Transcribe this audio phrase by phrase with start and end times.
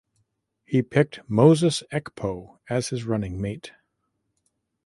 [0.65, 3.71] He picked Moses Ekpo as his running mate.